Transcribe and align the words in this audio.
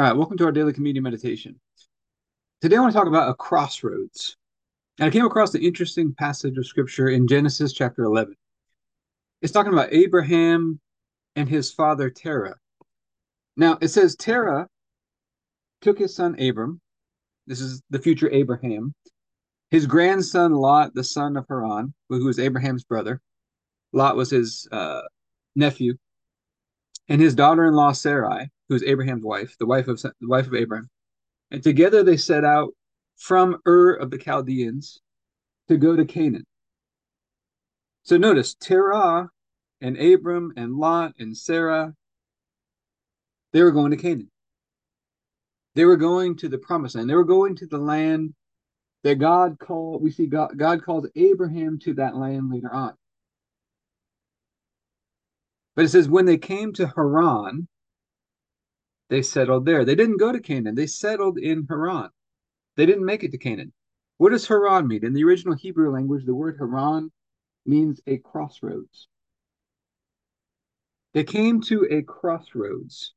All 0.00 0.06
right, 0.06 0.16
welcome 0.16 0.38
to 0.38 0.46
our 0.46 0.52
daily 0.52 0.72
communion 0.72 1.04
meditation. 1.04 1.60
Today 2.62 2.76
I 2.76 2.80
want 2.80 2.90
to 2.90 2.98
talk 2.98 3.06
about 3.06 3.28
a 3.28 3.34
crossroads. 3.34 4.34
And 4.98 5.06
I 5.06 5.10
came 5.10 5.26
across 5.26 5.54
an 5.54 5.62
interesting 5.62 6.14
passage 6.14 6.56
of 6.56 6.66
scripture 6.66 7.10
in 7.10 7.28
Genesis 7.28 7.74
chapter 7.74 8.04
11. 8.04 8.34
It's 9.42 9.52
talking 9.52 9.74
about 9.74 9.92
Abraham 9.92 10.80
and 11.36 11.50
his 11.50 11.70
father 11.70 12.08
Terah. 12.08 12.56
Now 13.58 13.76
it 13.82 13.88
says 13.88 14.16
Terah 14.16 14.68
took 15.82 15.98
his 15.98 16.16
son 16.16 16.34
Abram, 16.40 16.80
this 17.46 17.60
is 17.60 17.82
the 17.90 17.98
future 17.98 18.30
Abraham, 18.32 18.94
his 19.70 19.84
grandson 19.84 20.54
Lot, 20.54 20.94
the 20.94 21.04
son 21.04 21.36
of 21.36 21.44
Haran, 21.46 21.92
who 22.08 22.24
was 22.24 22.38
Abraham's 22.38 22.84
brother. 22.84 23.20
Lot 23.92 24.16
was 24.16 24.30
his 24.30 24.66
uh, 24.72 25.02
nephew, 25.54 25.98
and 27.10 27.20
his 27.20 27.34
daughter-in-law 27.34 27.92
Sarai, 27.92 28.48
who 28.70 28.76
is 28.76 28.84
Abraham's 28.84 29.24
wife, 29.24 29.56
the 29.58 29.66
wife 29.66 29.88
of 29.88 30.00
the 30.00 30.12
wife 30.22 30.46
of 30.46 30.54
Abraham. 30.54 30.88
And 31.50 31.60
together 31.60 32.04
they 32.04 32.16
set 32.16 32.44
out 32.44 32.72
from 33.16 33.58
Ur 33.66 33.94
of 33.94 34.10
the 34.10 34.16
Chaldeans 34.16 35.00
to 35.68 35.76
go 35.76 35.96
to 35.96 36.04
Canaan. 36.04 36.46
So 38.04 38.16
notice 38.16 38.54
Terah 38.54 39.28
and 39.80 39.98
Abram 39.98 40.52
and 40.56 40.76
Lot 40.76 41.14
and 41.18 41.36
Sarah, 41.36 41.92
they 43.52 43.62
were 43.62 43.72
going 43.72 43.90
to 43.90 43.96
Canaan. 43.96 44.30
They 45.74 45.84
were 45.84 45.96
going 45.96 46.36
to 46.36 46.48
the 46.48 46.58
promised 46.58 46.94
land. 46.94 47.10
They 47.10 47.14
were 47.16 47.24
going 47.24 47.56
to 47.56 47.66
the 47.66 47.78
land 47.78 48.34
that 49.02 49.16
God 49.16 49.58
called, 49.58 50.00
we 50.00 50.12
see 50.12 50.26
God, 50.26 50.56
God 50.56 50.84
called 50.84 51.08
Abraham 51.16 51.80
to 51.80 51.94
that 51.94 52.14
land 52.14 52.50
later 52.52 52.72
on. 52.72 52.94
But 55.74 55.86
it 55.86 55.88
says, 55.88 56.08
when 56.08 56.26
they 56.26 56.38
came 56.38 56.72
to 56.74 56.86
Haran, 56.86 57.66
they 59.10 59.22
settled 59.22 59.66
there. 59.66 59.84
They 59.84 59.96
didn't 59.96 60.18
go 60.18 60.32
to 60.32 60.40
Canaan, 60.40 60.76
they 60.76 60.86
settled 60.86 61.36
in 61.38 61.66
Haran. 61.68 62.08
They 62.76 62.86
didn't 62.86 63.04
make 63.04 63.22
it 63.22 63.32
to 63.32 63.38
Canaan. 63.38 63.72
What 64.16 64.30
does 64.30 64.46
Haran 64.46 64.86
mean? 64.86 65.04
In 65.04 65.12
the 65.12 65.24
original 65.24 65.54
Hebrew 65.54 65.92
language, 65.92 66.24
the 66.24 66.34
word 66.34 66.56
Haran 66.58 67.10
means 67.66 68.00
a 68.06 68.18
crossroads. 68.18 69.08
They 71.12 71.24
came 71.24 71.60
to 71.62 71.86
a 71.90 72.02
crossroads 72.02 73.14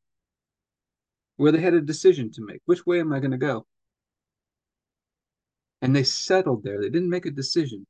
where 1.38 1.52
they 1.52 1.62
had 1.62 1.76
a 1.76 1.82
decision 1.82 2.32
to 2.32 2.45
make. 2.45 2.62
Which 2.66 2.86
way 2.86 3.00
am 3.00 3.14
I 3.14 3.20
going 3.20 3.32
to 3.32 3.38
go? 3.38 3.67
And 5.82 5.95
they 5.95 6.04
settled 6.04 6.64
there. 6.64 6.82
They 6.82 6.89
didn't 6.89 7.10
make 7.10 7.26
a 7.26 7.32
decision. 7.32 7.86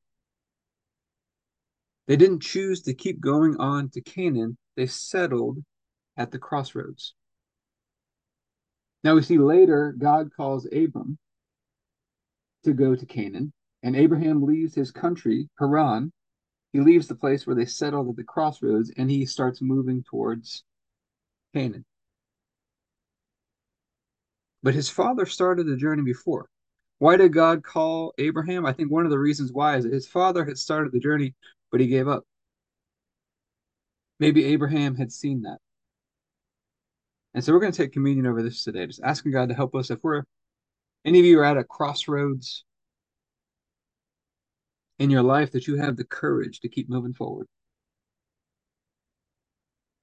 They 2.07 2.17
didn't 2.17 2.41
choose 2.41 2.81
to 2.81 2.93
keep 2.93 3.21
going 3.21 3.55
on 3.57 3.89
to 3.91 4.01
Canaan. 4.01 4.57
They 4.75 4.87
settled 4.87 5.59
at 6.17 6.31
the 6.31 6.39
crossroads. 6.39 7.13
Now 9.03 9.15
we 9.15 9.21
see 9.21 9.37
later 9.37 9.93
God 9.97 10.29
calls 10.35 10.65
Abram 10.65 11.17
to 12.63 12.73
go 12.73 12.95
to 12.95 13.05
Canaan, 13.05 13.51
and 13.83 13.95
Abraham 13.95 14.43
leaves 14.43 14.73
his 14.73 14.91
country, 14.91 15.49
Haran. 15.59 16.11
He 16.71 16.79
leaves 16.79 17.07
the 17.07 17.15
place 17.15 17.45
where 17.45 17.55
they 17.55 17.65
settled 17.65 18.09
at 18.09 18.15
the 18.15 18.23
crossroads 18.23 18.91
and 18.97 19.11
he 19.11 19.25
starts 19.25 19.61
moving 19.61 20.03
towards 20.03 20.63
Canaan. 21.53 21.85
But 24.63 24.73
his 24.73 24.89
father 24.89 25.25
started 25.25 25.67
the 25.67 25.75
journey 25.75 26.03
before. 26.03 26.47
Why 26.99 27.17
did 27.17 27.33
God 27.33 27.63
call 27.63 28.13
Abraham? 28.17 28.65
I 28.65 28.71
think 28.71 28.89
one 28.89 29.03
of 29.03 29.11
the 29.11 29.19
reasons 29.19 29.51
why 29.51 29.75
is 29.75 29.83
that 29.83 29.93
his 29.93 30.07
father 30.07 30.45
had 30.45 30.57
started 30.57 30.93
the 30.93 30.99
journey, 30.99 31.35
but 31.69 31.81
he 31.81 31.87
gave 31.87 32.07
up. 32.07 32.23
Maybe 34.19 34.45
Abraham 34.45 34.95
had 34.95 35.11
seen 35.11 35.41
that. 35.41 35.57
And 37.33 37.43
so 37.43 37.51
we're 37.51 37.59
going 37.59 37.71
to 37.71 37.77
take 37.77 37.93
communion 37.93 38.27
over 38.27 38.43
this 38.43 38.63
today, 38.63 38.85
just 38.85 39.01
asking 39.03 39.31
God 39.31 39.49
to 39.49 39.55
help 39.55 39.73
us. 39.75 39.89
If 39.89 40.03
we're 40.03 40.23
any 41.05 41.19
of 41.19 41.25
you 41.25 41.39
are 41.39 41.45
at 41.45 41.57
a 41.57 41.63
crossroads 41.63 42.63
in 44.99 45.09
your 45.09 45.23
life, 45.23 45.51
that 45.51 45.67
you 45.67 45.77
have 45.77 45.97
the 45.97 46.03
courage 46.03 46.59
to 46.59 46.69
keep 46.69 46.89
moving 46.89 47.13
forward. 47.13 47.47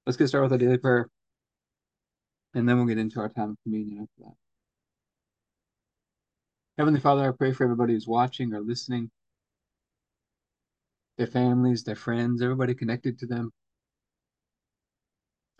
Let's 0.05 0.17
get 0.17 0.27
started 0.27 0.45
with 0.45 0.51
our 0.53 0.57
daily 0.57 0.77
prayer, 0.77 1.07
and 2.53 2.67
then 2.67 2.77
we'll 2.77 2.87
get 2.87 2.97
into 2.97 3.19
our 3.19 3.29
time 3.29 3.51
of 3.51 3.57
communion 3.63 3.99
after 3.99 4.29
that. 4.29 4.35
Heavenly 6.77 6.99
Father, 6.99 7.27
I 7.27 7.31
pray 7.31 7.53
for 7.53 7.63
everybody 7.63 7.93
who's 7.93 8.07
watching 8.07 8.53
or 8.53 8.61
listening, 8.61 9.09
their 11.17 11.27
families, 11.27 11.83
their 11.83 11.95
friends, 11.95 12.41
everybody 12.41 12.73
connected 12.73 13.19
to 13.19 13.27
them 13.27 13.51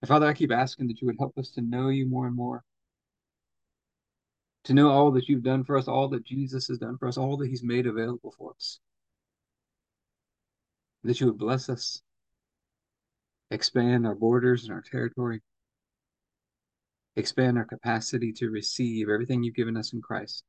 And 0.00 0.08
Father, 0.08 0.26
I 0.26 0.32
keep 0.32 0.52
asking 0.52 0.88
that 0.88 1.00
you 1.00 1.06
would 1.06 1.18
help 1.18 1.36
us 1.38 1.50
to 1.50 1.60
know 1.60 1.88
you 1.88 2.06
more 2.06 2.26
and 2.26 2.36
more. 2.36 2.62
To 4.64 4.74
know 4.74 4.90
all 4.90 5.10
that 5.12 5.28
you've 5.28 5.42
done 5.42 5.64
for 5.64 5.76
us, 5.76 5.88
all 5.88 6.08
that 6.08 6.24
Jesus 6.24 6.68
has 6.68 6.78
done 6.78 6.98
for 6.98 7.08
us, 7.08 7.16
all 7.16 7.36
that 7.38 7.48
he's 7.48 7.64
made 7.64 7.86
available 7.86 8.34
for 8.36 8.52
us. 8.52 8.78
That 11.04 11.20
you 11.20 11.26
would 11.26 11.38
bless 11.38 11.68
us, 11.68 12.02
expand 13.50 14.06
our 14.06 14.14
borders 14.14 14.64
and 14.64 14.72
our 14.72 14.82
territory, 14.82 15.40
expand 17.16 17.56
our 17.56 17.64
capacity 17.64 18.32
to 18.32 18.50
receive 18.50 19.08
everything 19.08 19.42
you've 19.42 19.54
given 19.54 19.76
us 19.76 19.92
in 19.92 20.02
Christ, 20.02 20.44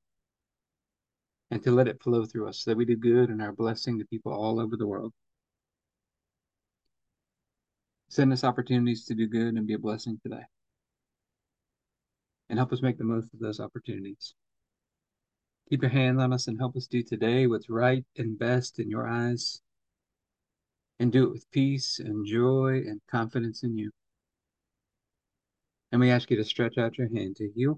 and 1.50 1.64
to 1.64 1.72
let 1.72 1.88
it 1.88 2.02
flow 2.04 2.26
through 2.26 2.50
us 2.50 2.60
so 2.60 2.72
that 2.72 2.78
we 2.78 2.86
do 2.86 2.98
good 2.98 3.30
and 3.30 3.42
are 3.42 3.54
blessing 3.54 4.00
to 4.00 4.06
people 4.06 4.34
all 4.34 4.60
over 4.60 4.76
the 4.76 4.88
world. 4.88 5.14
Send 8.10 8.34
us 8.34 8.44
opportunities 8.44 9.06
to 9.06 9.14
do 9.14 9.28
good 9.28 9.54
and 9.54 9.68
be 9.68 9.76
a 9.76 9.80
blessing 9.80 10.20
today. 10.24 10.44
And 12.50 12.58
help 12.58 12.74
us 12.74 12.82
make 12.82 12.98
the 12.98 13.04
most 13.04 13.32
of 13.34 13.40
those 13.40 13.60
opportunities. 13.60 14.34
Keep 15.70 15.84
your 15.84 15.92
hand 15.92 16.20
on 16.20 16.34
us 16.34 16.48
and 16.48 16.58
help 16.58 16.76
us 16.76 16.88
do 16.88 17.04
today 17.04 17.46
what's 17.46 17.70
right 17.70 18.04
and 18.18 18.40
best 18.40 18.80
in 18.80 18.90
your 18.90 19.08
eyes. 19.08 19.62
And 21.00 21.12
do 21.12 21.24
it 21.26 21.32
with 21.32 21.50
peace 21.52 22.00
and 22.00 22.26
joy 22.26 22.82
and 22.88 23.00
confidence 23.10 23.62
in 23.62 23.78
you. 23.78 23.92
And 25.92 26.02
we 26.02 26.10
ask 26.10 26.32
you 26.32 26.38
to 26.38 26.44
stretch 26.44 26.80
out 26.80 26.98
your 26.98 27.10
hand 27.10 27.36
to 27.38 27.50
heal 27.56 27.78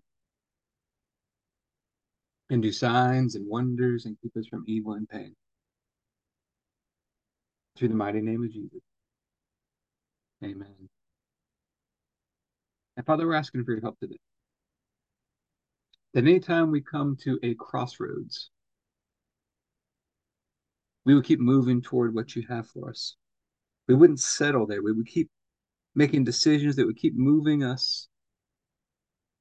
and 2.50 2.62
do 2.62 2.72
signs 2.72 3.36
and 3.36 3.48
wonders 3.48 4.06
and 4.06 4.18
keep 4.22 4.36
us 4.38 4.48
from 4.48 4.64
evil 4.66 4.94
and 4.94 5.08
pain. 5.08 5.36
Through 7.78 7.90
the 7.90 7.96
mighty 7.96 8.22
name 8.22 8.44
of 8.44 8.52
Jesus. 8.52 8.82
Amen. 10.44 10.90
And 12.98 13.06
Father, 13.06 13.28
we're 13.28 13.36
asking 13.36 13.64
for 13.64 13.72
your 13.72 13.82
help 13.82 14.00
today. 14.00 14.18
That 16.14 16.26
anytime 16.26 16.72
we 16.72 16.82
come 16.82 17.16
to 17.24 17.40
a 17.44 17.54
crossroads, 17.56 18.50
we 21.06 21.16
would 21.16 21.26
keep 21.26 21.40
moving 21.40 21.82
toward 21.82 22.14
what 22.14 22.36
you 22.36 22.44
have 22.50 22.68
for 22.68 22.90
us. 22.90 23.16
We 23.88 23.96
wouldn't 23.96 24.20
settle 24.20 24.66
there. 24.66 24.82
We 24.82 24.94
would 24.94 25.08
keep 25.08 25.30
making 25.96 26.24
decisions 26.24 26.76
that 26.76 26.86
would 26.86 26.98
keep 26.98 27.14
moving 27.16 27.64
us 27.64 28.08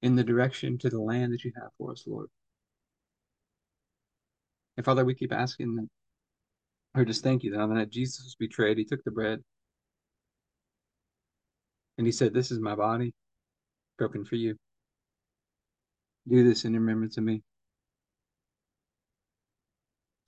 in 0.02 0.16
the 0.16 0.24
direction 0.24 0.78
to 0.78 0.90
the 0.90 1.00
land 1.00 1.32
that 1.32 1.44
you 1.44 1.52
have 1.56 1.70
for 1.76 1.92
us, 1.92 2.04
Lord. 2.06 2.28
And 4.76 4.84
Father, 4.84 5.04
we 5.04 5.14
keep 5.14 5.32
asking 5.32 5.88
or 6.94 7.04
just 7.04 7.22
thank 7.22 7.44
you 7.44 7.52
that 7.52 7.60
on 7.60 7.68
the 7.68 7.76
night 7.76 7.90
Jesus 7.90 8.24
was 8.24 8.36
betrayed, 8.38 8.78
he 8.78 8.84
took 8.84 9.04
the 9.04 9.10
bread 9.10 9.40
and 12.00 12.06
he 12.06 12.12
said, 12.12 12.32
This 12.32 12.50
is 12.50 12.58
my 12.58 12.74
body 12.74 13.12
broken 13.98 14.24
for 14.24 14.36
you. 14.36 14.56
Do 16.26 16.42
this 16.48 16.64
in 16.64 16.72
remembrance 16.72 17.18
of 17.18 17.24
me. 17.24 17.42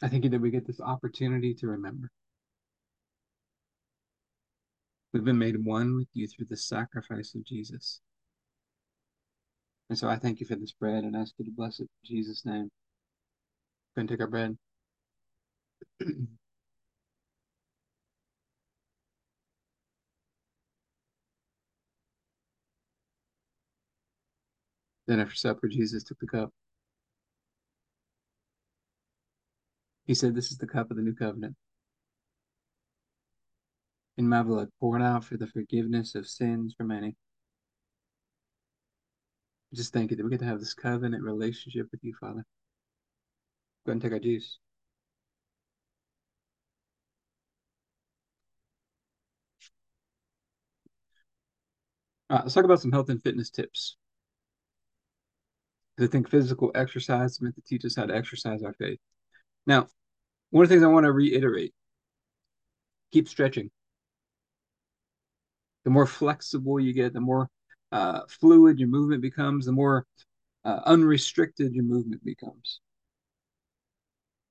I 0.02 0.08
thank 0.08 0.24
you 0.24 0.30
that 0.30 0.40
we 0.42 0.50
get 0.50 0.66
this 0.66 0.82
opportunity 0.82 1.54
to 1.54 1.68
remember. 1.68 2.10
We've 5.14 5.24
been 5.24 5.38
made 5.38 5.64
one 5.64 5.96
with 5.96 6.08
you 6.12 6.28
through 6.28 6.48
the 6.50 6.58
sacrifice 6.58 7.34
of 7.34 7.46
Jesus. 7.46 8.02
And 9.88 9.98
so 9.98 10.10
I 10.10 10.16
thank 10.16 10.40
you 10.40 10.46
for 10.46 10.56
this 10.56 10.72
bread 10.72 11.04
and 11.04 11.16
ask 11.16 11.32
you 11.38 11.46
to 11.46 11.50
bless 11.50 11.80
it 11.80 11.88
in 12.04 12.16
Jesus' 12.16 12.44
name. 12.44 12.68
Go 13.96 14.00
and 14.00 14.08
take 14.10 14.20
our 14.20 14.26
bread. 14.26 14.58
Then 25.06 25.20
after 25.20 25.34
supper, 25.34 25.68
Jesus 25.68 26.04
took 26.04 26.18
the 26.20 26.26
cup. 26.26 26.50
He 30.04 30.14
said, 30.14 30.34
This 30.34 30.50
is 30.50 30.58
the 30.58 30.66
cup 30.66 30.90
of 30.90 30.96
the 30.96 31.02
new 31.02 31.14
covenant. 31.14 31.56
In 34.16 34.28
my 34.28 34.42
blood, 34.42 34.68
poured 34.78 35.02
out 35.02 35.24
for 35.24 35.36
the 35.36 35.46
forgiveness 35.46 36.14
of 36.14 36.26
sins 36.26 36.74
for 36.76 36.84
many. 36.84 37.16
Just 39.74 39.92
thank 39.92 40.10
you 40.10 40.16
that 40.16 40.24
we 40.24 40.30
get 40.30 40.40
to 40.40 40.46
have 40.46 40.60
this 40.60 40.74
covenant 40.74 41.22
relationship 41.24 41.88
with 41.90 42.04
you, 42.04 42.14
Father. 42.20 42.44
Go 43.86 43.90
ahead 43.90 43.94
and 43.94 44.02
take 44.02 44.12
our 44.12 44.18
juice. 44.18 44.58
Let's 52.28 52.54
talk 52.54 52.64
about 52.64 52.80
some 52.80 52.92
health 52.92 53.10
and 53.10 53.22
fitness 53.22 53.50
tips. 53.50 53.96
I 56.02 56.06
think 56.06 56.28
physical 56.28 56.70
exercise 56.74 57.32
is 57.32 57.40
meant 57.40 57.54
to 57.56 57.62
teach 57.62 57.84
us 57.84 57.96
how 57.96 58.06
to 58.06 58.14
exercise 58.14 58.62
our 58.62 58.74
faith. 58.74 58.98
Now, 59.66 59.86
one 60.50 60.64
of 60.64 60.68
the 60.68 60.74
things 60.74 60.84
I 60.84 60.88
want 60.88 61.04
to 61.04 61.12
reiterate 61.12 61.74
keep 63.12 63.28
stretching. 63.28 63.70
The 65.84 65.90
more 65.90 66.06
flexible 66.06 66.80
you 66.80 66.92
get, 66.92 67.12
the 67.12 67.20
more 67.20 67.48
uh, 67.92 68.20
fluid 68.28 68.78
your 68.78 68.88
movement 68.88 69.20
becomes, 69.22 69.66
the 69.66 69.72
more 69.72 70.06
uh, 70.64 70.80
unrestricted 70.86 71.74
your 71.74 71.84
movement 71.84 72.24
becomes. 72.24 72.80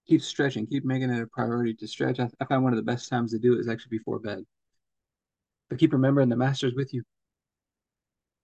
Keep 0.08 0.22
stretching, 0.22 0.68
keep 0.68 0.84
making 0.84 1.10
it 1.10 1.22
a 1.22 1.28
priority 1.28 1.74
to 1.76 1.88
stretch. 1.88 2.20
I, 2.20 2.30
I 2.40 2.46
find 2.46 2.64
one 2.64 2.74
of 2.74 2.78
the 2.78 2.84
best 2.84 3.10
times 3.10 3.32
to 3.32 3.40
do 3.40 3.54
it 3.54 3.60
is 3.60 3.70
actually 3.70 3.98
before 3.98 4.20
bed. 4.20 4.44
But 5.70 5.80
keep 5.80 5.94
remembering 5.94 6.30
the 6.30 6.36
master's 6.36 6.74
with 6.76 6.94
you. 6.94 7.04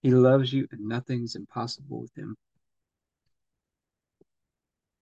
He 0.02 0.12
loves 0.12 0.54
you 0.54 0.68
and 0.72 0.88
nothing's 0.88 1.36
impossible 1.36 2.02
with 2.02 2.16
him. 2.16 2.38